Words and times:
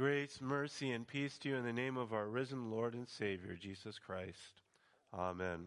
Grace, 0.00 0.38
mercy, 0.40 0.92
and 0.92 1.06
peace 1.06 1.36
to 1.36 1.50
you 1.50 1.56
in 1.56 1.62
the 1.62 1.74
name 1.74 1.98
of 1.98 2.14
our 2.14 2.26
risen 2.26 2.70
Lord 2.70 2.94
and 2.94 3.06
Savior, 3.06 3.54
Jesus 3.54 3.98
Christ. 3.98 4.62
Amen. 5.12 5.66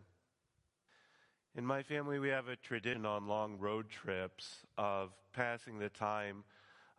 In 1.55 1.63
my 1.63 1.83
family, 1.83 2.17
we 2.17 2.29
have 2.29 2.47
a 2.47 2.55
tradition 2.55 3.05
on 3.05 3.27
long 3.27 3.59
road 3.59 3.91
trips 3.91 4.65
of 4.75 5.11
passing 5.33 5.77
the 5.77 5.89
time 5.89 6.45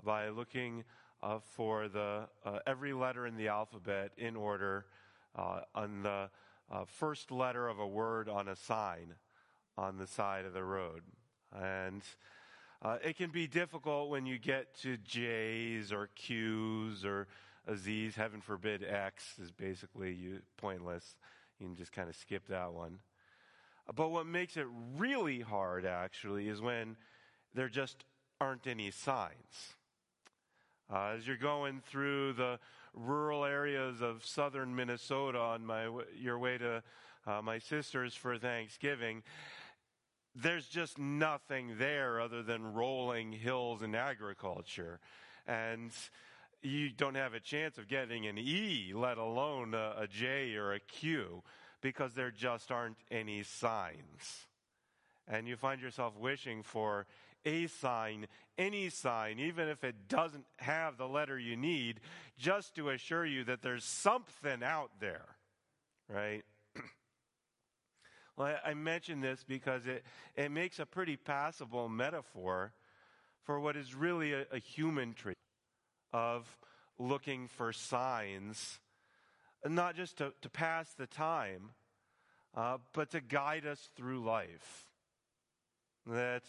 by 0.05 0.29
looking 0.29 0.85
uh, 1.25 1.41
for 1.41 1.89
the 1.89 2.29
uh, 2.45 2.61
every 2.69 2.93
letter 2.93 3.27
in 3.27 3.37
the 3.37 3.49
alphabet 3.49 4.13
in 4.17 4.37
order 4.37 4.87
uh, 5.35 5.63
on 5.75 6.05
the 6.05 6.31
uh, 6.71 6.85
first 6.87 7.33
letter 7.33 7.67
of 7.67 7.81
a 7.81 7.89
word 7.89 8.29
on 8.29 8.47
a 8.47 8.55
sign 8.55 9.13
on 9.77 9.99
the 9.99 10.07
side 10.07 10.45
of 10.45 10.53
the 10.53 10.63
road. 10.63 11.03
And 11.53 12.03
uh, 12.85 12.99
it 13.03 13.17
can 13.17 13.31
be 13.31 13.47
difficult 13.47 14.11
when 14.11 14.27
you 14.27 14.39
get 14.39 14.75
to 14.83 14.99
J's 14.99 15.91
or 15.91 16.11
Q's 16.15 17.05
or 17.05 17.27
Z's. 17.75 18.15
Heaven 18.15 18.43
forbid 18.43 18.85
X 18.85 19.39
is 19.43 19.51
basically 19.51 20.13
you, 20.13 20.41
pointless. 20.59 21.17
You 21.59 21.67
can 21.67 21.77
just 21.77 21.93
kind 21.93 22.11
of 22.11 22.17
skip 22.17 22.47
that 22.49 22.75
one. 22.75 22.99
But 23.95 24.11
what 24.11 24.27
makes 24.27 24.59
it 24.59 24.67
really 24.97 25.41
hard, 25.41 25.87
actually, 25.87 26.49
is 26.49 26.61
when 26.61 26.97
there 27.55 27.71
just 27.71 28.05
aren't 28.41 28.67
any 28.67 28.91
signs. 28.91 29.75
Uh, 30.93 31.15
as 31.17 31.27
you're 31.27 31.37
going 31.37 31.81
through 31.81 32.35
the 32.35 32.59
rural 32.93 33.45
areas 33.45 34.03
of 34.03 34.27
southern 34.27 34.77
Minnesota 34.77 35.39
on 35.39 35.65
my, 35.65 35.89
your 36.15 36.39
way 36.39 36.59
to 36.59 36.83
uh, 37.27 37.41
my 37.43 37.59
sister's 37.59 38.15
for 38.15 38.37
Thanksgiving, 38.37 39.23
there's 40.35 40.67
just 40.67 40.99
nothing 40.99 41.77
there 41.79 42.21
other 42.21 42.43
than 42.43 42.75
rolling 42.75 43.33
hills 43.33 43.83
and 43.83 43.95
agriculture. 43.95 44.99
And 45.47 45.93
you 46.63 46.91
don't 46.91 47.15
have 47.15 47.35
a 47.35 47.41
chance 47.41 47.79
of 47.79 47.89
getting 47.89 48.27
an 48.27 48.39
E, 48.39 48.93
let 48.95 49.19
alone 49.19 49.75
a, 49.75 49.95
a 49.99 50.07
J 50.07 50.55
or 50.55 50.73
a 50.73 50.81
Q, 50.81 51.43
because 51.81 52.15
there 52.15 52.31
just 52.31 52.71
aren't 52.71 52.97
any 53.11 53.43
signs. 53.43 54.47
And 55.29 55.47
you 55.47 55.57
find 55.57 55.81
yourself 55.81 56.17
wishing 56.19 56.63
for 56.63 57.07
a 57.45 57.67
sign, 57.67 58.27
any 58.57 58.89
sign, 58.89 59.39
even 59.39 59.69
if 59.69 59.85
it 59.85 60.09
doesn't 60.09 60.47
have 60.59 60.97
the 60.97 61.07
letter 61.07 61.39
you 61.39 61.57
need, 61.57 62.01
just 62.39 62.75
to 62.77 62.89
assure 62.89 63.27
you 63.27 63.45
that 63.45 63.63
there's 63.63 63.85
something 63.85 64.63
out 64.63 64.91
there, 65.01 65.37
right? 66.09 66.43
Well, 68.37 68.57
I, 68.65 68.71
I 68.71 68.75
mention 68.75 69.21
this 69.21 69.45
because 69.47 69.87
it, 69.87 70.05
it 70.37 70.51
makes 70.51 70.79
a 70.79 70.87
pretty 70.87 71.17
passable 71.17 71.89
metaphor 71.89 72.73
for 73.45 73.61
what 73.61 73.77
is 73.77 73.95
really 73.95 74.33
a, 74.33 74.47
a 74.51 74.59
human 74.59 75.15
trait 75.15 75.37
of 76.13 76.59
looking 76.99 77.49
for 77.49 77.73
signs, 77.73 78.81
not 79.67 79.97
just 79.97 80.19
to, 80.19 80.33
to 80.43 80.49
pass 80.49 80.93
the 80.95 81.07
time, 81.07 81.71
uh, 82.57 82.79
but 82.93 83.11
to 83.11 83.21
guide 83.21 83.67
us 83.67 83.89
through 83.97 84.25
life. 84.25 84.87
That 86.07 86.43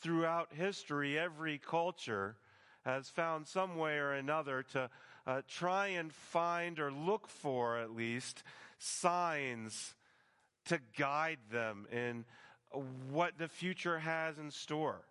throughout 0.00 0.52
history, 0.52 1.18
every 1.18 1.58
culture 1.58 2.36
has 2.84 3.08
found 3.08 3.46
some 3.46 3.76
way 3.76 3.96
or 3.96 4.12
another 4.12 4.62
to 4.72 4.90
uh, 5.26 5.42
try 5.48 5.88
and 5.88 6.12
find 6.12 6.78
or 6.78 6.92
look 6.92 7.26
for 7.28 7.78
at 7.78 7.94
least 7.94 8.42
signs 8.78 9.95
to 10.66 10.80
guide 10.96 11.38
them 11.50 11.86
in 11.90 12.24
what 13.10 13.38
the 13.38 13.48
future 13.48 13.98
has 13.98 14.38
in 14.38 14.50
store. 14.50 15.02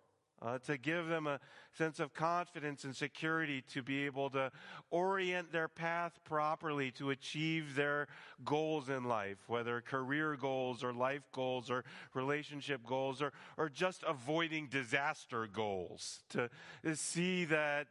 Uh, 0.42 0.58
to 0.58 0.76
give 0.76 1.08
them 1.08 1.26
a 1.26 1.40
sense 1.72 1.98
of 1.98 2.12
confidence 2.12 2.84
and 2.84 2.94
security 2.94 3.62
to 3.62 3.82
be 3.82 4.04
able 4.04 4.28
to 4.28 4.52
orient 4.90 5.50
their 5.50 5.66
path 5.66 6.20
properly 6.24 6.90
to 6.90 7.08
achieve 7.08 7.74
their 7.74 8.06
goals 8.44 8.90
in 8.90 9.04
life, 9.04 9.38
whether 9.46 9.80
career 9.80 10.36
goals 10.36 10.84
or 10.84 10.92
life 10.92 11.22
goals 11.32 11.70
or 11.70 11.84
relationship 12.12 12.84
goals 12.84 13.22
or, 13.22 13.32
or 13.56 13.70
just 13.70 14.04
avoiding 14.06 14.66
disaster 14.66 15.48
goals. 15.50 16.20
To, 16.30 16.50
to 16.84 16.94
see 16.96 17.46
that 17.46 17.86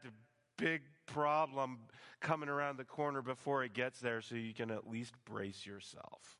big 0.56 0.84
problem 1.07 1.79
coming 2.19 2.50
around 2.50 2.78
the 2.78 2.85
corner 2.85 3.23
before 3.23 3.63
it 3.63 3.73
gets 3.73 4.00
there 4.00 4.22
so 4.22 4.35
you 4.35 4.53
can 4.53 4.69
at 4.69 4.88
least 4.88 5.16
brace 5.25 5.66
yourself. 5.66 6.38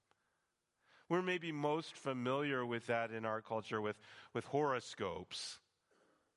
We're 1.08 1.22
maybe 1.22 1.52
most 1.52 1.96
familiar 1.96 2.66
with 2.66 2.88
that 2.88 3.12
in 3.12 3.26
our 3.26 3.42
culture 3.42 3.80
with, 3.80 3.98
with 4.34 4.46
horoscopes. 4.46 5.60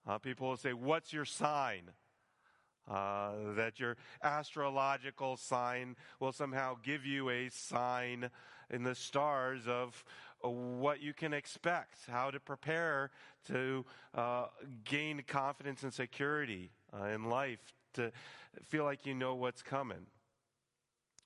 Uh, 0.06 0.18
people 0.18 0.48
will 0.48 0.56
say, 0.56 0.72
What's 0.72 1.12
your 1.12 1.24
sign? 1.24 1.90
Uh, 2.88 3.52
that 3.54 3.78
your 3.78 3.98
astrological 4.22 5.36
sign 5.36 5.94
will 6.20 6.32
somehow 6.32 6.74
give 6.82 7.04
you 7.04 7.28
a 7.28 7.50
sign 7.50 8.30
in 8.70 8.82
the 8.82 8.94
stars 8.94 9.68
of 9.68 10.02
uh, 10.42 10.48
what 10.48 11.02
you 11.02 11.12
can 11.12 11.34
expect, 11.34 11.98
how 12.08 12.30
to 12.30 12.40
prepare 12.40 13.10
to 13.46 13.84
uh, 14.14 14.46
gain 14.84 15.22
confidence 15.26 15.82
and 15.82 15.92
security 15.92 16.70
uh, 16.98 17.06
in 17.06 17.24
life, 17.24 17.60
to 17.92 18.10
feel 18.64 18.84
like 18.84 19.04
you 19.04 19.14
know 19.14 19.34
what's 19.34 19.62
coming. 19.62 20.06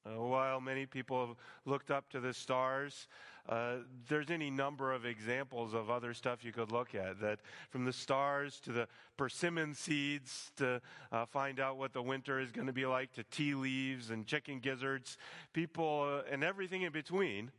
Uh, 0.04 0.20
while 0.20 0.60
many 0.60 0.84
people 0.84 1.28
have 1.28 1.36
looked 1.64 1.90
up 1.92 2.10
to 2.10 2.18
the 2.18 2.34
stars, 2.34 3.06
uh, 3.48 3.76
there's 4.08 4.30
any 4.30 4.50
number 4.50 4.92
of 4.92 5.04
examples 5.04 5.74
of 5.74 5.90
other 5.90 6.14
stuff 6.14 6.44
you 6.44 6.52
could 6.52 6.70
look 6.70 6.94
at. 6.94 7.20
That 7.20 7.40
from 7.70 7.84
the 7.84 7.92
stars 7.92 8.60
to 8.60 8.72
the 8.72 8.88
persimmon 9.16 9.74
seeds 9.74 10.52
to 10.56 10.80
uh, 11.10 11.26
find 11.26 11.58
out 11.58 11.76
what 11.76 11.92
the 11.92 12.02
winter 12.02 12.38
is 12.38 12.52
going 12.52 12.68
to 12.68 12.72
be 12.72 12.86
like 12.86 13.12
to 13.14 13.24
tea 13.24 13.54
leaves 13.54 14.10
and 14.10 14.26
chicken 14.26 14.60
gizzards, 14.60 15.18
people 15.52 16.22
uh, 16.24 16.30
and 16.30 16.44
everything 16.44 16.82
in 16.82 16.92
between. 16.92 17.50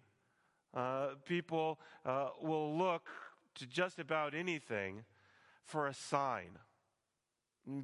Uh, 0.74 1.10
people 1.26 1.80
uh, 2.06 2.30
will 2.42 2.76
look 2.76 3.08
to 3.56 3.68
just 3.68 4.00
about 4.00 4.34
anything 4.34 5.04
for 5.66 5.86
a 5.88 5.94
sign 5.94 6.58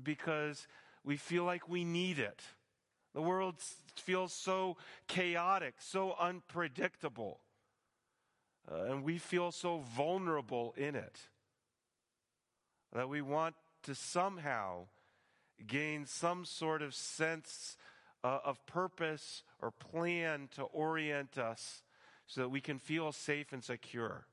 because 0.04 0.68
we 1.04 1.18
feel 1.18 1.44
like 1.44 1.70
we 1.70 1.84
need 1.84 2.18
it. 2.18 2.42
The 3.14 3.22
world 3.22 3.56
feels 3.96 4.34
so 4.34 4.78
chaotic, 5.08 5.76
so 5.80 6.16
unpredictable. 6.20 7.42
Uh, 8.72 8.84
and 8.84 9.04
we 9.04 9.18
feel 9.18 9.52
so 9.52 9.80
vulnerable 9.80 10.74
in 10.78 10.96
it 10.96 11.20
that 12.94 13.10
we 13.10 13.22
want 13.22 13.56
to 13.84 13.96
somehow 13.96 14.86
gain 15.68 16.06
some 16.06 16.46
sort 16.46 16.82
of 16.82 16.94
sense 16.94 17.78
uh, 18.24 18.40
of 18.44 18.66
purpose 18.66 19.44
or 19.62 19.72
plan 19.72 20.50
to 20.56 20.64
orient 20.64 21.38
us 21.38 21.84
so 22.28 22.42
that 22.42 22.50
we 22.50 22.62
can 22.62 22.78
feel 22.80 23.12
safe 23.12 23.54
and 23.54 23.64
secure, 23.64 24.26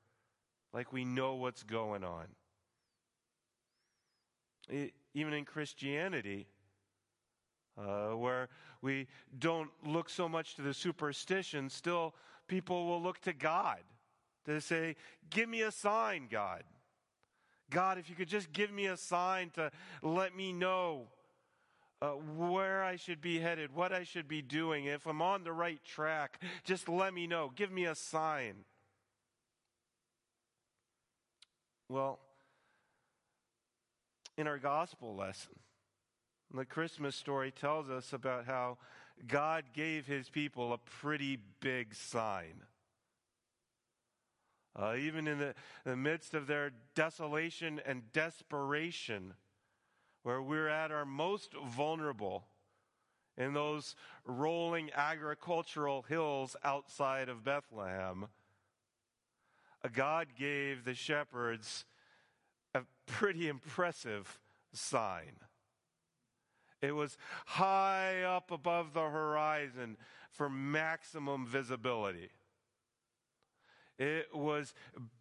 like 0.73 0.93
we 0.93 1.05
know 1.05 1.35
what's 1.35 1.63
going 1.63 2.05
on. 2.05 2.27
It, 4.69 4.93
even 5.15 5.33
in 5.33 5.45
Christianity, 5.45 6.47
uh, 7.79 8.17
where 8.17 8.49
we 8.83 9.07
don't 9.39 9.71
look 9.85 10.11
so 10.11 10.29
much 10.29 10.57
to 10.57 10.63
the 10.63 10.75
superstition, 10.75 11.71
still 11.71 12.15
people 12.49 12.87
will 12.87 13.03
look 13.03 13.21
to 13.23 13.33
God 13.33 13.81
to 14.47 14.61
say, 14.61 14.97
Give 15.31 15.49
me 15.49 15.63
a 15.63 15.71
sign, 15.71 16.29
God. 16.31 16.63
God, 17.71 17.99
if 17.99 18.09
you 18.09 18.15
could 18.15 18.29
just 18.29 18.53
give 18.53 18.73
me 18.73 18.87
a 18.87 18.97
sign 18.97 19.51
to 19.51 19.71
let 20.03 20.37
me 20.37 20.53
know 20.53 21.09
uh, 22.01 22.11
where 22.11 22.85
I 22.85 22.97
should 22.97 23.21
be 23.21 23.41
headed, 23.41 23.75
what 23.75 23.93
I 23.93 24.05
should 24.05 24.29
be 24.29 24.43
doing, 24.43 24.85
if 24.85 25.07
I'm 25.07 25.21
on 25.21 25.45
the 25.45 25.53
right 25.53 25.83
track, 25.85 26.41
just 26.65 26.89
let 26.89 27.13
me 27.13 27.27
know. 27.27 27.51
Give 27.55 27.73
me 27.73 27.87
a 27.87 27.95
sign. 27.95 28.65
Well, 31.89 32.21
in 34.37 34.47
our 34.47 34.59
gospel 34.59 35.17
lesson, 35.17 35.55
the 36.55 36.65
Christmas 36.65 37.17
story 37.17 37.51
tells 37.51 37.91
us 37.91 38.13
about 38.13 38.47
how 38.47 38.79
God 39.27 39.65
gave 39.73 40.07
his 40.07 40.29
people 40.29 40.73
a 40.73 40.79
pretty 40.79 41.39
big 41.61 41.95
sign. 41.95 42.63
Uh, 44.79 44.95
even 44.95 45.27
in 45.27 45.39
the, 45.39 45.55
the 45.85 45.97
midst 45.97 46.35
of 46.35 46.47
their 46.47 46.71
desolation 46.95 47.81
and 47.87 48.13
desperation, 48.13 49.35
where 50.23 50.43
we're 50.43 50.69
at 50.69 50.91
our 50.91 51.07
most 51.07 51.55
vulnerable 51.67 52.45
in 53.39 53.55
those 53.55 53.95
rolling 54.25 54.91
agricultural 54.95 56.03
hills 56.03 56.57
outside 56.63 57.29
of 57.29 57.45
Bethlehem, 57.45 58.27
God 59.93 60.29
gave 60.39 60.85
the 60.85 60.95
shepherds 60.95 61.85
a 62.75 62.83
pretty 63.07 63.49
impressive 63.49 64.41
sign. 64.73 65.37
It 66.83 66.93
was 66.93 67.17
high 67.47 68.23
up 68.23 68.51
above 68.51 68.93
the 68.93 69.09
horizon 69.09 69.97
for 70.31 70.51
maximum 70.51 71.47
visibility. 71.47 72.31
It 73.99 74.35
was 74.35 74.75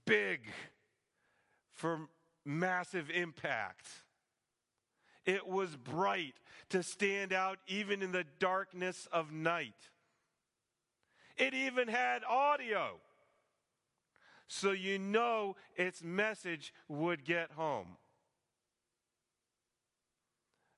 big 0.05 0.41
for 1.73 2.07
massive 2.43 3.09
impact. 3.09 3.87
It 5.25 5.47
was 5.47 5.75
bright 5.75 6.35
to 6.69 6.83
stand 6.83 7.33
out 7.33 7.59
even 7.67 8.01
in 8.01 8.11
the 8.11 8.25
darkness 8.39 9.07
of 9.11 9.31
night. 9.31 9.89
It 11.37 11.53
even 11.53 11.87
had 11.87 12.23
audio. 12.23 12.99
So 14.47 14.71
you 14.71 14.99
know 14.99 15.55
its 15.75 16.03
message 16.03 16.73
would 16.87 17.25
get 17.25 17.51
home. 17.51 17.97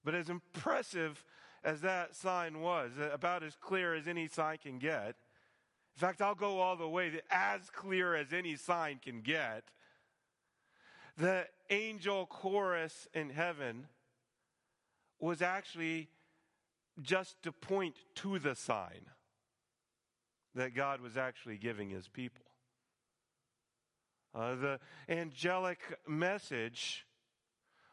But 0.04 0.16
as 0.16 0.30
impressive 0.30 1.24
as 1.64 1.82
that 1.82 2.16
sign 2.16 2.62
was, 2.62 2.92
about 3.12 3.44
as 3.44 3.56
clear 3.56 3.94
as 3.94 4.08
any 4.08 4.28
sign 4.30 4.58
can 4.58 4.80
get, 4.80 5.16
in 5.98 6.00
fact, 6.00 6.22
I'll 6.22 6.36
go 6.36 6.60
all 6.60 6.76
the 6.76 6.88
way, 6.88 7.12
as 7.32 7.72
clear 7.72 8.14
as 8.14 8.32
any 8.32 8.56
sign 8.56 9.00
can 9.04 9.22
get, 9.22 9.64
the 11.18 11.48
angel 11.72 12.28
chorus 12.28 13.08
in 13.16 13.32
heaven 13.32 13.88
was 15.20 15.42
actually 15.42 16.10
just 17.02 17.42
to 17.42 17.52
point 17.52 17.96
to 18.14 18.38
the 18.38 18.54
sign 18.54 19.08
that 20.54 20.76
God 20.76 21.02
was 21.02 21.18
actually 21.18 21.58
giving 21.58 21.90
his 21.90 22.08
people. 22.08 22.46
Uh, 24.36 24.54
the 24.54 24.80
angelic 25.10 25.80
message 26.08 27.08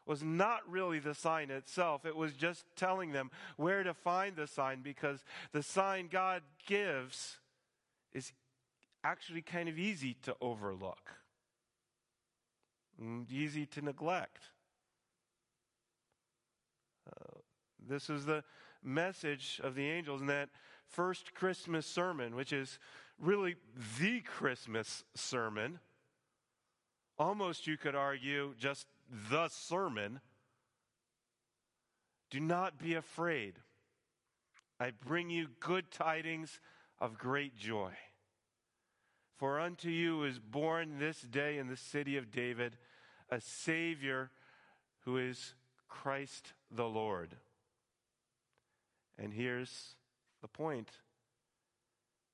was 0.05 0.21
not 0.21 0.59
really 0.69 0.99
the 0.99 1.15
sign 1.15 1.49
itself. 1.49 2.05
It 2.05 2.15
was 2.15 2.33
just 2.33 2.65
telling 2.75 3.13
them 3.13 3.31
where 3.57 3.81
to 3.81 3.95
find 3.95 4.35
the 4.35 4.45
sign 4.45 4.83
because 4.83 5.25
the 5.53 5.63
sign 5.63 6.07
God 6.11 6.43
gives 6.67 7.39
is 8.15 8.31
actually 9.03 9.41
kind 9.41 9.67
of 9.69 9.77
easy 9.77 10.15
to 10.23 10.35
overlook, 10.41 11.11
easy 13.29 13.65
to 13.67 13.81
neglect. 13.81 14.45
Uh, 17.07 17.39
this 17.87 18.09
is 18.09 18.25
the 18.25 18.43
message 18.81 19.59
of 19.63 19.75
the 19.75 19.87
angels 19.87 20.21
in 20.21 20.27
that 20.27 20.49
first 20.87 21.33
Christmas 21.35 21.85
sermon, 21.85 22.35
which 22.35 22.53
is 22.53 22.79
really 23.19 23.55
the 23.99 24.21
Christmas 24.21 25.03
sermon. 25.13 25.79
Almost, 27.19 27.67
you 27.67 27.77
could 27.77 27.95
argue, 27.95 28.55
just 28.57 28.87
the 29.29 29.49
sermon. 29.49 30.21
Do 32.31 32.39
not 32.39 32.79
be 32.79 32.95
afraid. 32.95 33.55
I 34.79 34.91
bring 35.05 35.29
you 35.29 35.47
good 35.59 35.91
tidings 35.91 36.59
of 36.99 37.17
great 37.17 37.55
joy. 37.57 37.91
For 39.37 39.59
unto 39.59 39.89
you 39.89 40.23
is 40.23 40.39
born 40.39 40.99
this 40.99 41.21
day 41.21 41.57
in 41.57 41.67
the 41.67 41.75
city 41.75 42.17
of 42.17 42.31
David 42.31 42.77
a 43.29 43.41
Savior 43.41 44.31
who 45.03 45.17
is 45.17 45.55
Christ 45.89 46.53
the 46.71 46.87
Lord. 46.87 47.35
And 49.17 49.33
here's 49.33 49.95
the 50.41 50.47
point. 50.47 50.89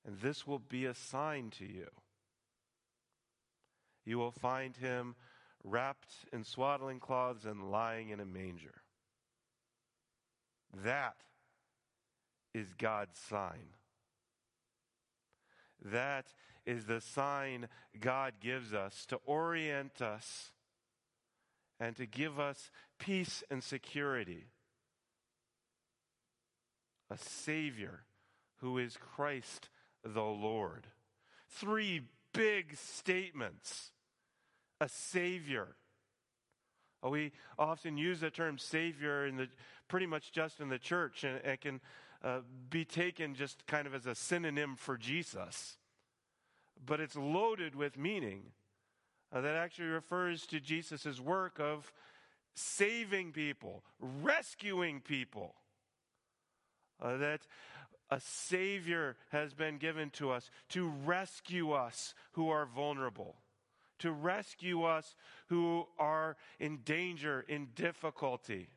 And 0.06 0.18
this 0.20 0.46
will 0.46 0.58
be 0.58 0.84
a 0.86 0.94
sign 0.94 1.50
to 1.58 1.64
you. 1.64 1.88
You 4.04 4.18
will 4.18 4.32
find 4.32 4.76
him 4.76 5.14
wrapped 5.64 6.12
in 6.32 6.44
swaddling 6.44 6.98
cloths 6.98 7.44
and 7.44 7.70
lying 7.70 8.10
in 8.10 8.20
a 8.20 8.24
manger. 8.24 8.82
That 10.84 11.16
is 12.52 12.74
God's 12.74 13.18
sign. 13.18 13.76
That 15.84 16.26
is 16.66 16.86
the 16.86 17.00
sign 17.00 17.68
God 18.00 18.34
gives 18.40 18.72
us 18.72 19.04
to 19.06 19.18
orient 19.24 20.00
us 20.00 20.52
and 21.80 21.96
to 21.96 22.06
give 22.06 22.38
us 22.38 22.70
peace 22.98 23.42
and 23.50 23.62
security. 23.62 24.46
A 27.10 27.18
Savior 27.18 28.04
who 28.58 28.78
is 28.78 28.96
Christ 28.96 29.68
the 30.04 30.22
Lord. 30.22 30.86
Three 31.48 32.02
big 32.32 32.76
statements. 32.76 33.90
A 34.80 34.88
Savior. 34.88 35.76
We 37.02 37.32
often 37.58 37.96
use 37.96 38.20
the 38.20 38.30
term 38.30 38.58
Savior 38.58 39.26
in 39.26 39.36
the, 39.36 39.48
pretty 39.88 40.06
much 40.06 40.30
just 40.30 40.60
in 40.60 40.68
the 40.68 40.78
church, 40.78 41.24
and 41.24 41.36
it 41.44 41.60
can 41.60 41.80
uh, 42.22 42.40
be 42.70 42.84
taken 42.84 43.34
just 43.34 43.66
kind 43.66 43.86
of 43.86 43.94
as 43.94 44.06
a 44.06 44.14
synonym 44.14 44.76
for 44.76 44.96
Jesus. 44.96 45.76
But 46.84 47.00
it's 47.00 47.16
loaded 47.16 47.74
with 47.74 47.96
meaning 47.96 48.52
uh, 49.32 49.40
that 49.40 49.54
actually 49.54 49.88
refers 49.88 50.46
to 50.46 50.60
Jesus' 50.60 51.20
work 51.20 51.58
of 51.58 51.92
saving 52.54 53.32
people, 53.32 53.84
rescuing 54.00 55.00
people. 55.00 55.54
Uh, 57.00 57.16
that 57.16 57.40
a 58.10 58.20
Savior 58.20 59.16
has 59.30 59.54
been 59.54 59.78
given 59.78 60.10
to 60.10 60.30
us 60.30 60.50
to 60.68 60.92
rescue 61.04 61.72
us 61.72 62.14
who 62.32 62.50
are 62.50 62.66
vulnerable, 62.66 63.36
to 64.00 64.12
rescue 64.12 64.84
us 64.84 65.16
who 65.48 65.86
are 65.98 66.36
in 66.60 66.78
danger, 66.84 67.44
in 67.48 67.68
difficulty, 67.74 68.68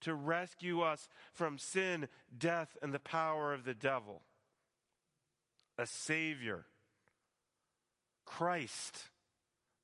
to 0.00 0.14
rescue 0.14 0.80
us 0.80 1.08
from 1.32 1.58
sin, 1.58 2.08
death, 2.38 2.76
and 2.80 2.94
the 2.94 3.00
power 3.00 3.52
of 3.52 3.64
the 3.64 3.74
devil. 3.74 4.22
A 5.76 5.86
Savior, 5.86 6.66
Christ 8.26 9.08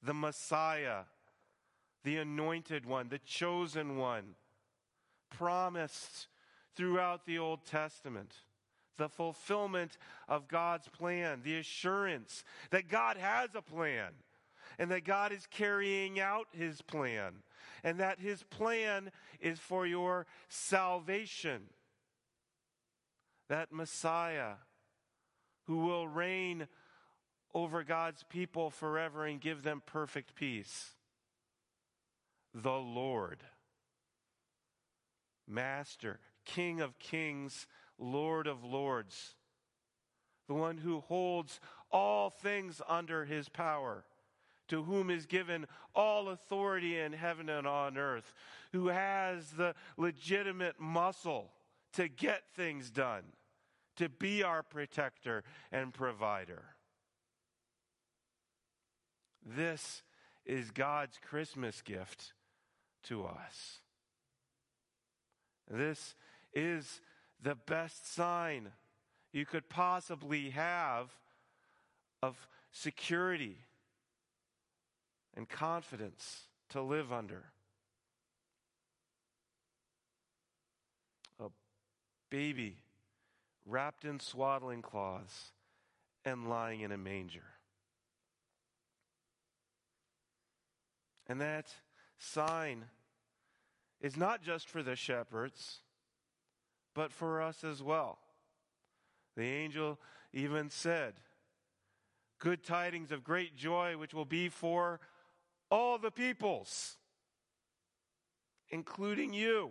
the 0.02 0.14
Messiah, 0.14 1.02
the 2.02 2.18
anointed 2.18 2.84
one, 2.84 3.08
the 3.08 3.20
chosen 3.20 3.96
one, 3.96 4.34
promised 5.30 6.26
throughout 6.74 7.24
the 7.24 7.38
Old 7.38 7.64
Testament. 7.64 8.34
The 8.98 9.08
fulfillment 9.08 9.96
of 10.28 10.48
God's 10.48 10.88
plan, 10.88 11.40
the 11.42 11.56
assurance 11.56 12.44
that 12.70 12.88
God 12.88 13.16
has 13.16 13.50
a 13.54 13.62
plan 13.62 14.10
and 14.78 14.90
that 14.90 15.04
God 15.04 15.32
is 15.32 15.46
carrying 15.46 16.20
out 16.20 16.46
his 16.52 16.82
plan 16.82 17.32
and 17.82 17.98
that 18.00 18.20
his 18.20 18.42
plan 18.42 19.10
is 19.40 19.58
for 19.58 19.86
your 19.86 20.26
salvation. 20.48 21.62
That 23.48 23.72
Messiah 23.72 24.54
who 25.64 25.78
will 25.78 26.06
reign 26.06 26.68
over 27.54 27.82
God's 27.82 28.22
people 28.24 28.70
forever 28.70 29.26
and 29.26 29.40
give 29.40 29.62
them 29.62 29.82
perfect 29.84 30.34
peace. 30.34 30.90
The 32.54 32.72
Lord, 32.72 33.42
Master, 35.48 36.20
King 36.44 36.80
of 36.80 36.98
kings, 36.98 37.66
Lord 37.98 38.46
of 38.46 38.64
lords, 38.64 39.34
the 40.48 40.54
one 40.54 40.78
who 40.78 41.00
holds 41.00 41.60
all 41.90 42.30
things 42.30 42.80
under 42.88 43.24
his 43.24 43.48
power, 43.48 44.04
to 44.68 44.82
whom 44.82 45.10
is 45.10 45.26
given 45.26 45.66
all 45.94 46.28
authority 46.28 46.98
in 46.98 47.12
heaven 47.12 47.48
and 47.48 47.66
on 47.66 47.98
earth, 47.98 48.32
who 48.72 48.88
has 48.88 49.50
the 49.50 49.74
legitimate 49.96 50.80
muscle 50.80 51.52
to 51.92 52.08
get 52.08 52.42
things 52.54 52.90
done, 52.90 53.22
to 53.96 54.08
be 54.08 54.42
our 54.42 54.62
protector 54.62 55.44
and 55.70 55.92
provider. 55.92 56.62
This 59.44 60.02
is 60.44 60.70
God's 60.70 61.18
Christmas 61.18 61.82
gift 61.82 62.32
to 63.04 63.24
us. 63.24 63.80
This 65.70 66.14
is 66.52 67.00
the 67.42 67.54
best 67.54 68.12
sign 68.12 68.68
you 69.32 69.46
could 69.46 69.68
possibly 69.68 70.50
have 70.50 71.10
of 72.22 72.36
security 72.70 73.56
and 75.34 75.48
confidence 75.48 76.42
to 76.70 76.82
live 76.82 77.12
under. 77.12 77.44
A 81.40 81.48
baby 82.30 82.76
wrapped 83.66 84.04
in 84.04 84.20
swaddling 84.20 84.82
cloths 84.82 85.52
and 86.24 86.48
lying 86.48 86.82
in 86.82 86.92
a 86.92 86.98
manger. 86.98 87.51
And 91.28 91.40
that 91.40 91.66
sign 92.18 92.84
is 94.00 94.16
not 94.16 94.42
just 94.42 94.68
for 94.68 94.82
the 94.82 94.96
shepherds, 94.96 95.80
but 96.94 97.12
for 97.12 97.40
us 97.40 97.64
as 97.64 97.82
well. 97.82 98.18
The 99.36 99.44
angel 99.44 99.98
even 100.32 100.70
said, 100.70 101.14
Good 102.38 102.64
tidings 102.64 103.12
of 103.12 103.22
great 103.22 103.56
joy, 103.56 103.96
which 103.96 104.12
will 104.12 104.24
be 104.24 104.48
for 104.48 104.98
all 105.70 105.96
the 105.96 106.10
peoples, 106.10 106.96
including 108.68 109.32
you, 109.32 109.70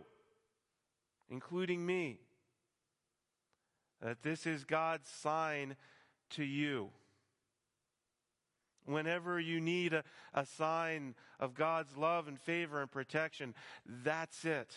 including 1.30 1.86
me. 1.86 2.20
That 4.02 4.24
this 4.24 4.48
is 4.48 4.64
God's 4.64 5.10
sign 5.10 5.76
to 6.32 6.44
you. 6.44 6.92
Whenever 8.86 9.40
you 9.40 9.62
need 9.62 9.94
a, 9.94 10.04
a 10.34 10.46
sign 10.46 11.16
of 11.40 11.54
God's 11.54 11.96
love 11.96 12.28
and 12.28 12.40
favor 12.40 12.82
and 12.82 12.92
protection, 12.92 13.54
that's 13.86 14.44
it. 14.46 14.76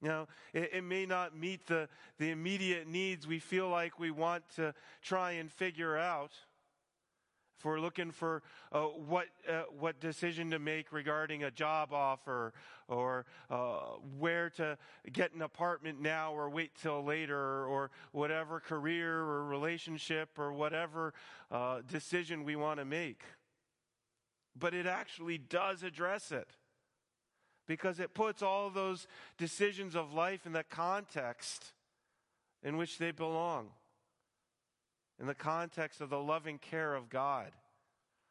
Now, 0.00 0.26
it, 0.52 0.70
it, 0.72 0.84
may 0.84 1.06
not 1.06 1.36
meet 1.36 1.66
the, 1.66 1.88
the 2.18 2.30
immediate 2.30 2.88
needs 2.88 3.26
we 3.26 3.38
feel 3.38 3.68
like 3.68 4.00
we 4.00 4.10
want 4.10 4.42
to 4.56 4.74
try 5.00 5.32
and 5.32 5.50
figure 5.50 5.96
out. 5.96 6.32
If 7.58 7.64
we're 7.64 7.80
looking 7.80 8.10
for 8.10 8.42
uh, 8.72 8.82
what, 8.82 9.26
uh, 9.48 9.62
what 9.78 10.00
decision 10.00 10.50
to 10.50 10.58
make 10.58 10.92
regarding 10.92 11.44
a 11.44 11.50
job 11.50 11.92
offer 11.92 12.52
or 12.88 13.24
uh, 13.50 13.96
where 14.18 14.50
to 14.50 14.76
get 15.12 15.32
an 15.32 15.42
apartment 15.42 16.00
now 16.00 16.32
or 16.32 16.50
wait 16.50 16.72
till 16.80 17.04
later 17.04 17.64
or 17.66 17.90
whatever 18.10 18.58
career 18.58 19.16
or 19.16 19.44
relationship 19.44 20.38
or 20.38 20.52
whatever 20.52 21.14
uh, 21.50 21.82
decision 21.88 22.44
we 22.44 22.56
want 22.56 22.80
to 22.80 22.84
make. 22.84 23.22
But 24.58 24.74
it 24.74 24.86
actually 24.86 25.38
does 25.38 25.82
address 25.82 26.32
it 26.32 26.56
because 27.66 28.00
it 28.00 28.12
puts 28.12 28.42
all 28.42 28.70
those 28.70 29.06
decisions 29.38 29.94
of 29.94 30.12
life 30.12 30.46
in 30.46 30.52
the 30.52 30.64
context 30.64 31.72
in 32.62 32.76
which 32.76 32.98
they 32.98 33.10
belong, 33.10 33.70
in 35.22 35.28
the 35.28 35.34
context 35.34 36.00
of 36.00 36.10
the 36.10 36.18
loving 36.18 36.58
care 36.58 36.94
of 36.96 37.08
God 37.08 37.52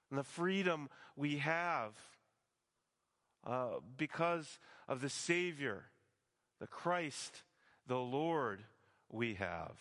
and 0.10 0.20
the 0.20 0.26
freedom 0.26 0.90
we 1.16 1.38
have 1.38 1.94
uh, 3.48 3.80
because 3.98 4.60
of 4.90 5.00
the 5.00 5.10
Savior, 5.10 5.86
the 6.60 6.68
Christ, 6.68 7.44
the 7.88 7.98
Lord 7.98 8.66
we 9.10 9.36
have. 9.36 9.78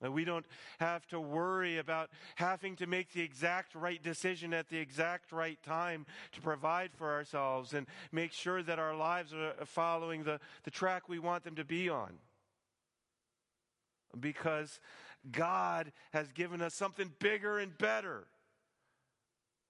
And 0.00 0.14
we 0.14 0.24
don't 0.24 0.46
have 0.78 1.04
to 1.08 1.18
worry 1.18 1.78
about 1.78 2.10
having 2.36 2.76
to 2.76 2.86
make 2.86 3.12
the 3.12 3.22
exact 3.22 3.74
right 3.74 4.00
decision 4.00 4.54
at 4.54 4.68
the 4.68 4.78
exact 4.78 5.32
right 5.32 5.60
time 5.64 6.06
to 6.30 6.40
provide 6.40 6.92
for 6.94 7.10
ourselves 7.10 7.74
and 7.74 7.88
make 8.12 8.32
sure 8.32 8.62
that 8.62 8.78
our 8.78 8.94
lives 8.94 9.34
are 9.34 9.54
following 9.64 10.22
the, 10.22 10.38
the 10.62 10.70
track 10.70 11.08
we 11.08 11.18
want 11.18 11.42
them 11.42 11.56
to 11.56 11.64
be 11.64 11.88
on. 11.88 12.12
Because 14.18 14.78
God 15.30 15.92
has 16.12 16.32
given 16.32 16.62
us 16.62 16.74
something 16.74 17.12
bigger 17.18 17.58
and 17.58 17.76
better. 17.76 18.26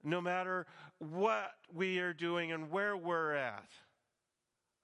No 0.05 0.21
matter 0.21 0.67
what 0.99 1.53
we 1.73 1.99
are 1.99 2.13
doing 2.13 2.53
and 2.53 2.71
where 2.71 2.97
we're 2.97 3.35
at, 3.35 3.69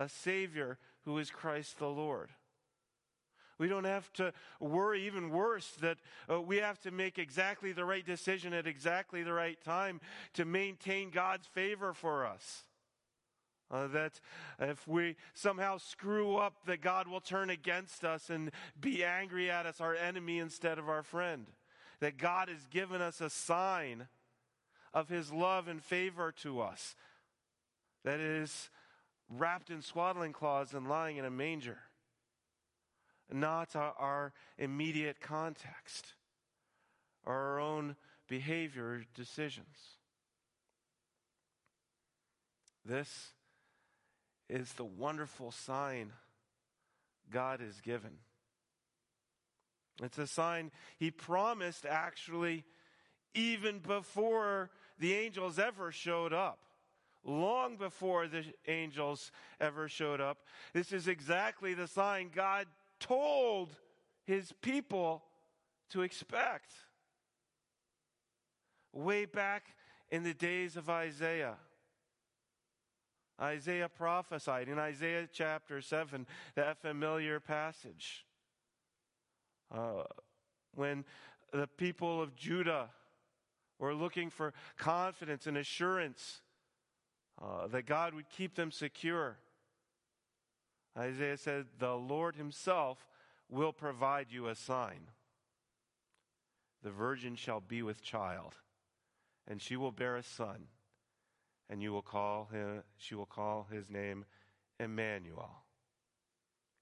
a 0.01 0.09
Savior 0.09 0.79
who 1.05 1.19
is 1.19 1.31
Christ 1.31 1.79
the 1.79 1.89
Lord. 1.89 2.31
We 3.59 3.69
don't 3.69 3.85
have 3.85 4.13
to 4.15 4.33
worry, 4.59 5.07
even 5.07 5.31
worse, 5.31 5.71
that 5.81 5.99
uh, 6.29 6.41
we 6.41 6.57
have 6.57 6.81
to 6.81 6.91
make 6.91 7.19
exactly 7.19 7.73
the 7.73 7.85
right 7.85 8.05
decision 8.05 8.53
at 8.53 8.67
exactly 8.67 9.23
the 9.23 9.33
right 9.33 9.63
time 9.63 10.01
to 10.35 10.45
maintain 10.45 11.11
God's 11.11 11.47
favor 11.47 11.93
for 11.93 12.27
us. 12.27 12.65
Uh, 13.75 13.89
that 13.89 14.21
if 14.61 14.87
we 14.87 15.17
somehow 15.33 15.79
screw 15.79 16.37
up, 16.37 16.55
that 16.67 16.81
God 16.81 17.09
will 17.09 17.21
turn 17.21 17.51
against 17.51 18.05
us 18.05 18.31
and 18.31 18.53
be 18.81 19.03
angry 19.03 19.51
at 19.51 19.67
us, 19.67 19.81
our 19.81 19.97
enemy 19.97 20.39
instead 20.39 20.79
of 20.79 20.89
our 20.89 21.03
friend. 21.03 21.47
That 21.99 22.17
God 22.17 22.49
has 22.49 22.67
given 22.71 23.03
us 23.03 23.21
a 23.21 23.29
sign 23.29 24.07
of 24.93 25.09
his 25.09 25.33
love 25.33 25.67
and 25.67 25.83
favor 25.83 26.33
to 26.43 26.61
us 26.61 26.95
that 28.05 28.21
is 28.21 28.71
wrapped 29.29 29.71
in 29.71 29.83
swaddling 29.83 30.33
cloths 30.33 30.73
and 30.73 30.89
lying 30.89 31.17
in 31.17 31.25
a 31.25 31.31
manger 31.31 31.79
not 33.33 33.75
our, 33.75 34.33
immediate 34.59 35.21
context 35.21 36.15
or 37.25 37.35
our 37.35 37.61
own 37.61 37.97
behavior 38.29 38.85
or 38.85 39.05
decisions. 39.15 39.99
This 42.85 43.34
is 44.49 44.73
the 44.75 44.85
wonderful 44.85 45.51
sign 45.51 46.13
God 47.31 47.61
has 47.61 47.81
given. 47.81 48.19
It's 50.03 50.19
a 50.19 50.27
sign 50.27 50.71
He 50.99 51.11
promised 51.11 51.87
actually 51.87 52.65
even 53.35 53.81
before 53.81 54.71
the 54.99 55.15
angels 55.15 55.59
ever 55.59 55.91
showed 55.91 56.33
up. 56.33 56.59
Long 57.25 57.77
before 57.77 58.29
the 58.29 58.45
angels 58.69 59.33
ever 59.61 59.89
showed 59.89 60.21
up. 60.21 60.39
This 60.73 60.93
is 60.93 61.09
exactly 61.09 61.73
the 61.75 61.89
sign 61.89 62.31
God 62.35 62.67
told 63.01 63.75
his 64.25 64.53
people 64.61 65.23
to 65.91 66.03
expect. 66.03 66.71
Way 68.93 69.25
back 69.25 69.75
in 70.11 70.23
the 70.23 70.35
days 70.35 70.77
of 70.77 70.91
Isaiah. 70.91 71.57
Isaiah 73.41 73.89
prophesied 73.89 74.69
in 74.69 74.79
Isaiah 74.79 75.29
chapter 75.33 75.81
7, 75.81 76.27
that 76.55 76.81
familiar 76.81 77.41
passage. 77.41 78.25
Uh, 79.75 80.05
when 80.75 81.05
the 81.53 81.67
people 81.67 82.23
of 82.23 82.37
Judah 82.37 82.91
were 83.79 83.95
looking 83.95 84.31
for 84.31 84.53
confidence 84.77 85.47
and 85.47 85.57
assurance 85.57 86.41
uh, 87.43 87.67
that 87.69 87.87
God 87.87 88.15
would 88.15 88.29
keep 88.31 88.55
them 88.55 88.71
secure. 88.71 89.39
Isaiah 90.97 91.37
said, 91.37 91.67
The 91.79 91.95
Lord 91.95 92.37
Himself 92.37 93.09
will 93.51 93.73
provide 93.73 94.29
you 94.31 94.49
a 94.49 94.55
sign. 94.55 95.09
The 96.83 96.91
virgin 96.91 97.35
shall 97.35 97.61
be 97.61 97.83
with 97.83 98.03
child, 98.03 98.55
and 99.49 99.61
she 99.61 99.77
will 99.77 99.93
bear 99.93 100.17
a 100.17 100.23
son, 100.23 100.67
and 101.75 101.83
you 101.83 101.93
will 101.93 102.03
call 102.03 102.49
him, 102.53 102.85
she 102.99 103.17
will 103.17 103.27
call 103.27 103.67
his 103.69 103.91
name 103.91 104.25
Emmanuel, 104.79 105.65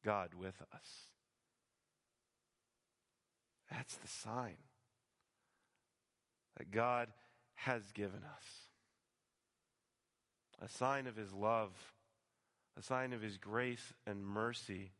God 0.04 0.34
with 0.38 0.60
us. 0.70 1.06
That's 3.70 3.94
the 3.94 4.08
sign 4.08 4.58
that 6.58 6.70
God 6.70 7.08
has 7.54 7.90
given 7.92 8.20
us. 8.22 8.44
A 10.60 10.68
sign 10.68 11.06
of 11.06 11.16
his 11.16 11.32
love 11.32 11.70
a 12.78 12.82
sign 12.82 13.12
of 13.12 13.20
his 13.20 13.36
grace 13.36 13.92
and 14.06 14.24
mercy, 14.24 14.92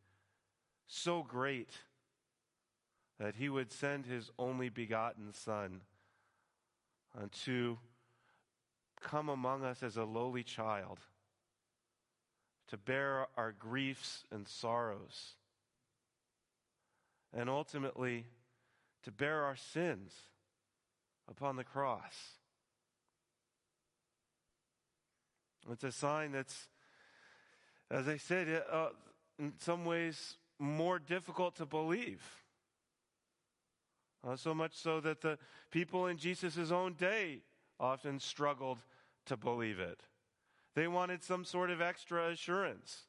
so 0.87 1.23
great 1.23 1.71
that 3.19 3.35
he 3.35 3.49
would 3.49 3.71
send 3.71 4.05
his 4.05 4.29
only 4.37 4.69
begotten 4.69 5.33
Son 5.33 5.81
uh, 7.17 7.25
to 7.45 7.77
come 9.03 9.29
among 9.29 9.63
us 9.63 9.83
as 9.83 9.97
a 9.97 10.03
lowly 10.03 10.43
child, 10.43 10.99
to 12.69 12.77
bear 12.77 13.27
our 13.37 13.51
griefs 13.51 14.23
and 14.31 14.47
sorrows, 14.47 15.33
and 17.33 17.49
ultimately 17.49 18.25
to 19.03 19.11
bear 19.11 19.43
our 19.43 19.55
sins 19.55 20.13
upon 21.29 21.55
the 21.55 21.63
cross. 21.63 22.37
It's 25.69 25.83
a 25.83 25.91
sign 25.91 26.31
that's 26.31 26.67
as 27.93 28.07
I 28.07 28.17
said, 28.17 28.63
uh, 28.71 28.89
in 29.37 29.53
some 29.59 29.85
ways 29.85 30.37
more 30.57 30.97
difficult 30.97 31.55
to 31.57 31.65
believe. 31.65 32.23
Uh, 34.25 34.35
so 34.35 34.53
much 34.53 34.73
so 34.73 34.99
that 35.01 35.21
the 35.21 35.37
people 35.69 36.07
in 36.07 36.17
Jesus' 36.17 36.71
own 36.71 36.93
day 36.93 37.41
often 37.79 38.19
struggled 38.19 38.79
to 39.25 39.37
believe 39.37 39.79
it. 39.79 40.01
They 40.75 40.87
wanted 40.87 41.23
some 41.23 41.45
sort 41.45 41.69
of 41.69 41.81
extra 41.81 42.29
assurance. 42.29 43.03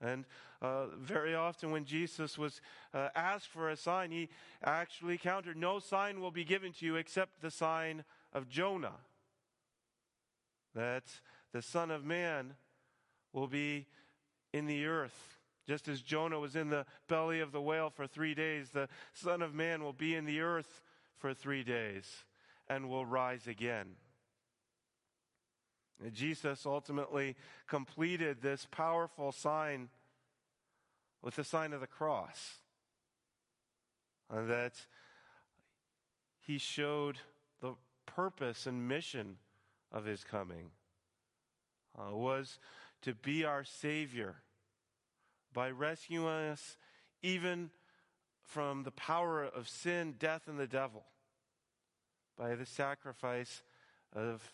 And 0.00 0.24
uh, 0.60 0.86
very 0.98 1.34
often, 1.34 1.70
when 1.70 1.84
Jesus 1.84 2.36
was 2.36 2.60
uh, 2.92 3.08
asked 3.14 3.48
for 3.48 3.70
a 3.70 3.76
sign, 3.76 4.10
he 4.10 4.28
actually 4.62 5.18
countered, 5.18 5.56
No 5.56 5.78
sign 5.78 6.20
will 6.20 6.30
be 6.30 6.44
given 6.44 6.72
to 6.74 6.86
you 6.86 6.96
except 6.96 7.40
the 7.40 7.50
sign 7.50 8.04
of 8.32 8.48
Jonah. 8.48 8.96
That 10.74 11.04
the 11.52 11.62
Son 11.62 11.90
of 11.90 12.04
Man 12.04 12.54
will 13.32 13.46
be 13.46 13.86
in 14.52 14.66
the 14.66 14.86
earth. 14.86 15.38
Just 15.66 15.86
as 15.86 16.00
Jonah 16.00 16.40
was 16.40 16.56
in 16.56 16.70
the 16.70 16.84
belly 17.08 17.40
of 17.40 17.52
the 17.52 17.60
whale 17.60 17.90
for 17.90 18.06
three 18.06 18.34
days, 18.34 18.70
the 18.70 18.88
Son 19.14 19.42
of 19.42 19.54
Man 19.54 19.82
will 19.82 19.92
be 19.92 20.14
in 20.14 20.24
the 20.24 20.40
earth 20.40 20.82
for 21.18 21.32
three 21.32 21.62
days 21.62 22.24
and 22.68 22.88
will 22.88 23.06
rise 23.06 23.46
again. 23.46 23.94
Jesus 26.12 26.66
ultimately 26.66 27.36
completed 27.68 28.38
this 28.40 28.66
powerful 28.70 29.32
sign 29.32 29.88
with 31.22 31.36
the 31.36 31.44
sign 31.44 31.72
of 31.72 31.80
the 31.80 31.86
cross. 31.86 32.56
That 34.30 34.74
he 36.40 36.58
showed 36.58 37.18
the 37.60 37.74
purpose 38.06 38.66
and 38.66 38.88
mission 38.88 39.36
of 39.92 40.04
his 40.04 40.24
coming 40.24 40.70
uh, 41.96 42.14
was 42.16 42.58
to 43.02 43.14
be 43.14 43.44
our 43.44 43.64
Savior 43.64 44.36
by 45.52 45.70
rescuing 45.70 46.26
us 46.26 46.76
even 47.22 47.70
from 48.42 48.82
the 48.82 48.90
power 48.90 49.44
of 49.44 49.68
sin, 49.68 50.14
death, 50.18 50.42
and 50.48 50.58
the 50.58 50.66
devil 50.66 51.04
by 52.36 52.54
the 52.54 52.66
sacrifice 52.66 53.62
of 54.14 54.52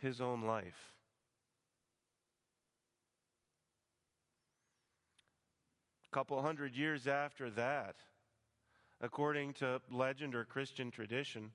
his 0.00 0.20
own 0.20 0.42
life. 0.42 0.94
A 6.10 6.14
couple 6.14 6.40
hundred 6.42 6.74
years 6.74 7.06
after 7.06 7.50
that, 7.50 7.96
according 9.00 9.52
to 9.54 9.80
legend 9.90 10.34
or 10.34 10.44
Christian 10.44 10.90
tradition, 10.90 11.52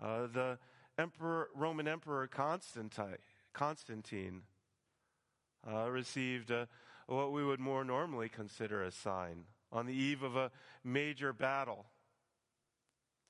uh, 0.00 0.26
the 0.32 0.58
emperor, 0.98 1.48
Roman 1.54 1.88
Emperor 1.88 2.26
Constantine, 2.28 3.16
Constantine 3.52 4.42
uh, 5.68 5.90
received 5.90 6.50
a, 6.50 6.68
what 7.06 7.32
we 7.32 7.44
would 7.44 7.60
more 7.60 7.84
normally 7.84 8.28
consider 8.28 8.82
a 8.82 8.92
sign 8.92 9.44
on 9.72 9.86
the 9.86 9.94
eve 9.94 10.22
of 10.22 10.36
a 10.36 10.50
major 10.84 11.32
battle. 11.32 11.86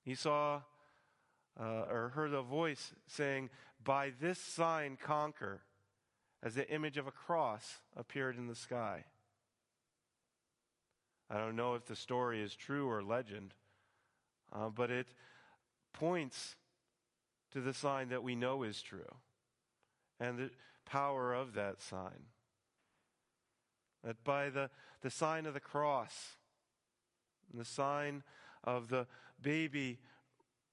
He 0.05 0.15
saw 0.15 0.63
uh, 1.59 1.85
or 1.91 2.13
heard 2.15 2.33
a 2.33 2.43
voice 2.43 2.93
saying, 3.07 3.51
By 3.83 4.13
this 4.21 4.39
sign 4.39 4.97
conquer, 5.01 5.63
as 6.43 6.55
the 6.55 6.69
image 6.69 6.97
of 6.97 7.07
a 7.07 7.13
cross 7.13 7.79
appeared 7.97 8.37
in 8.37 8.49
the 8.49 8.55
sky. 8.55 9.05
I 11.31 11.39
don't 11.39 11.57
know 11.57 11.75
if 11.75 11.87
the 11.87 11.97
story 11.97 12.43
is 12.43 12.55
true 12.55 12.91
or 12.91 13.03
legend, 13.03 13.55
uh, 14.53 14.69
but 14.69 14.91
it 14.91 15.07
points 15.93 16.57
to 17.53 17.61
the 17.61 17.73
sign 17.73 18.09
that 18.09 18.23
we 18.23 18.35
know 18.35 18.65
is 18.65 18.83
true 18.83 19.15
and 20.19 20.39
the 20.39 20.51
power 20.85 21.33
of 21.33 21.55
that 21.55 21.81
sign. 21.81 22.27
That 24.05 24.23
by 24.25 24.51
the, 24.51 24.69
the 25.01 25.11
sign 25.11 25.47
of 25.47 25.55
the 25.55 25.61
cross, 25.61 26.37
the 27.55 27.65
sign 27.65 28.25
of 28.65 28.89
the 28.89 29.07
baby 29.41 30.01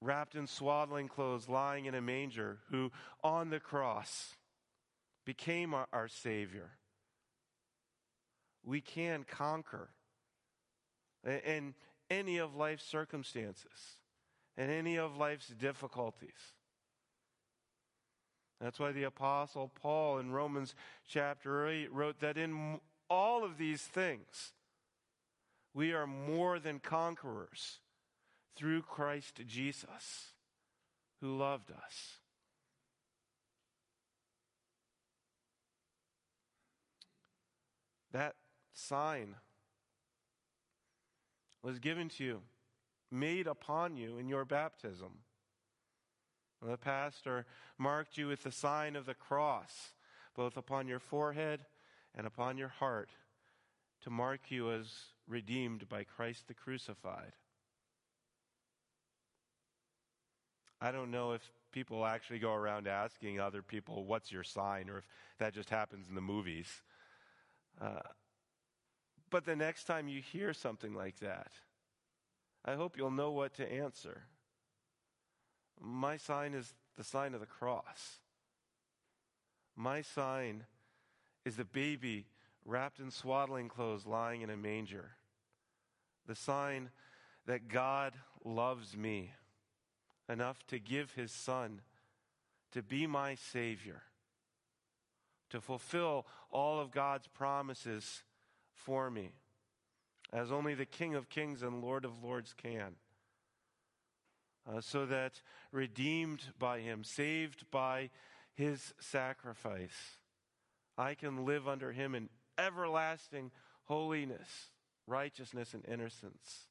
wrapped 0.00 0.34
in 0.34 0.46
swaddling 0.46 1.08
clothes 1.08 1.48
lying 1.48 1.86
in 1.86 1.94
a 1.94 2.00
manger, 2.00 2.58
who 2.70 2.90
on 3.22 3.50
the 3.50 3.60
cross 3.60 4.36
became 5.24 5.74
our, 5.74 5.86
our 5.92 6.08
Savior, 6.08 6.70
we 8.64 8.80
can 8.80 9.24
conquer 9.24 9.90
in 11.24 11.74
any 12.08 12.38
of 12.38 12.54
life's 12.54 12.84
circumstances 12.84 13.96
and 14.56 14.70
any 14.70 14.96
of 14.96 15.16
life's 15.16 15.48
difficulties. 15.48 16.54
That's 18.60 18.78
why 18.78 18.92
the 18.92 19.04
Apostle 19.04 19.70
Paul 19.80 20.18
in 20.18 20.32
Romans 20.32 20.74
chapter 21.08 21.66
8 21.66 21.92
wrote 21.92 22.20
that 22.20 22.36
in 22.36 22.80
all 23.08 23.44
of 23.44 23.56
these 23.56 23.82
things, 23.82 24.52
we 25.72 25.92
are 25.92 26.06
more 26.06 26.58
than 26.58 26.78
conquerors 26.78 27.78
through 28.56 28.82
Christ 28.82 29.40
Jesus, 29.46 30.32
who 31.20 31.36
loved 31.36 31.70
us. 31.70 32.18
That 38.12 38.34
sign 38.72 39.36
was 41.62 41.78
given 41.78 42.08
to 42.08 42.24
you, 42.24 42.42
made 43.10 43.46
upon 43.46 43.96
you 43.96 44.18
in 44.18 44.28
your 44.28 44.44
baptism. 44.44 45.20
The 46.62 46.76
pastor 46.76 47.46
marked 47.78 48.18
you 48.18 48.28
with 48.28 48.42
the 48.42 48.52
sign 48.52 48.96
of 48.96 49.06
the 49.06 49.14
cross, 49.14 49.94
both 50.34 50.56
upon 50.56 50.88
your 50.88 50.98
forehead 50.98 51.64
and 52.14 52.26
upon 52.26 52.58
your 52.58 52.68
heart, 52.68 53.10
to 54.02 54.10
mark 54.10 54.50
you 54.50 54.70
as 54.70 54.86
redeemed 55.28 55.88
by 55.88 56.04
Christ 56.04 56.48
the 56.48 56.54
crucified. 56.54 57.32
I 60.80 60.92
don't 60.92 61.10
know 61.10 61.32
if 61.32 61.42
people 61.72 62.06
actually 62.06 62.38
go 62.38 62.54
around 62.54 62.88
asking 62.88 63.40
other 63.40 63.62
people, 63.62 64.04
What's 64.04 64.32
your 64.32 64.42
sign? 64.42 64.88
or 64.88 64.98
if 64.98 65.06
that 65.38 65.54
just 65.54 65.70
happens 65.70 66.08
in 66.08 66.14
the 66.14 66.20
movies. 66.20 66.68
Uh, 67.80 68.00
but 69.30 69.44
the 69.44 69.56
next 69.56 69.84
time 69.84 70.08
you 70.08 70.20
hear 70.20 70.52
something 70.52 70.94
like 70.94 71.18
that, 71.20 71.52
I 72.64 72.74
hope 72.74 72.96
you'll 72.96 73.10
know 73.10 73.30
what 73.30 73.54
to 73.54 73.72
answer. 73.72 74.22
My 75.80 76.16
sign 76.16 76.52
is 76.52 76.74
the 76.96 77.04
sign 77.04 77.32
of 77.32 77.40
the 77.40 77.46
cross. 77.46 78.18
My 79.76 80.02
sign 80.02 80.64
is 81.44 81.56
the 81.56 81.64
baby 81.64 82.26
wrapped 82.64 82.98
in 82.98 83.10
swaddling 83.10 83.68
clothes 83.68 84.04
lying 84.06 84.42
in 84.42 84.50
a 84.50 84.56
manger. 84.56 85.12
The 86.26 86.34
sign 86.34 86.90
that 87.46 87.68
God 87.68 88.12
loves 88.44 88.96
me 88.96 89.32
enough 90.30 90.58
to 90.68 90.78
give 90.78 91.12
his 91.12 91.32
son 91.32 91.80
to 92.72 92.82
be 92.82 93.06
my 93.06 93.34
Savior, 93.34 94.02
to 95.50 95.60
fulfill 95.60 96.26
all 96.50 96.78
of 96.78 96.90
God's 96.90 97.26
promises 97.26 98.22
for 98.72 99.10
me, 99.10 99.30
as 100.32 100.52
only 100.52 100.74
the 100.74 100.86
King 100.86 101.14
of 101.14 101.28
Kings 101.28 101.62
and 101.62 101.82
Lord 101.82 102.04
of 102.04 102.22
Lords 102.22 102.54
can. 102.54 102.94
Uh, 104.70 104.80
so 104.80 105.06
that 105.06 105.40
redeemed 105.72 106.42
by 106.58 106.80
him, 106.80 107.02
saved 107.02 107.64
by 107.70 108.10
his 108.54 108.94
sacrifice, 109.00 110.18
I 110.96 111.14
can 111.14 111.44
live 111.44 111.66
under 111.66 111.92
him 111.92 112.14
in 112.14 112.28
everlasting 112.58 113.50
holiness, 113.84 114.70
righteousness, 115.06 115.74
and 115.74 115.84
innocence. 115.88 116.68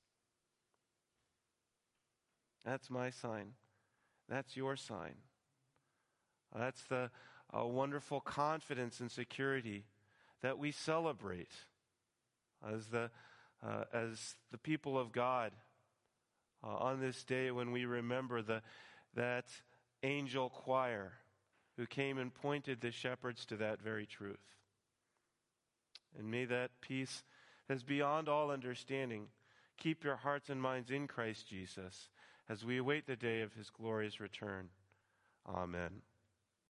That's 2.66 2.90
my 2.90 3.10
sign. 3.10 3.54
That's 4.28 4.56
your 4.56 4.76
sign. 4.76 5.16
That's 6.56 6.84
the 6.84 7.10
uh, 7.56 7.66
wonderful 7.66 8.22
confidence 8.22 9.00
and 9.00 9.12
security 9.12 9.86
that 10.42 10.58
we 10.58 10.72
celebrate 10.72 11.52
as 12.68 12.88
the, 12.88 13.10
uh, 13.66 13.84
as 13.94 14.36
the 14.52 14.58
people 14.58 14.98
of 14.98 15.12
God 15.12 15.52
uh, 16.64 16.68
on 16.68 17.00
this 17.00 17.24
day 17.24 17.52
when 17.52 17.72
we 17.72 17.86
remember 17.86 18.42
the, 18.42 18.62
that 19.16 19.46
angel 20.04 20.50
choir 20.50 21.14
who 21.78 21.86
came 21.86 22.18
and 22.18 22.34
pointed 22.34 22.82
the 22.82 22.92
shepherds 22.92 23.46
to 23.46 23.58
that 23.58 23.82
very 23.82 24.06
truth. 24.06 24.38
And 26.18 26.30
may 26.30 26.46
that 26.46 26.72
peace 26.82 27.24
as 27.70 27.84
beyond 27.84 28.28
all 28.28 28.52
understanding 28.52 29.28
keep 29.78 30.04
your 30.04 30.18
hearts 30.18 30.50
and 30.50 30.62
minds 30.62 30.92
in 30.92 31.08
Christ 31.08 31.48
Jesus 31.48 32.10
as 32.50 32.66
we 32.66 32.78
await 32.78 33.06
the 33.06 33.16
day 33.16 33.42
of 33.42 33.54
his 33.54 33.70
glorious 33.70 34.20
return. 34.20 34.70
Amen. 35.48 36.02